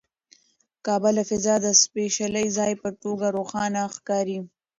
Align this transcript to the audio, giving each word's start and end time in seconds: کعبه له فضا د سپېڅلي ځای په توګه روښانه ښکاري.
کعبه 0.85 1.09
له 1.17 1.23
فضا 1.29 1.55
د 1.65 1.67
سپېڅلي 1.81 2.45
ځای 2.57 2.71
په 2.81 2.89
توګه 3.03 3.25
روښانه 3.37 3.81
ښکاري. 3.95 4.39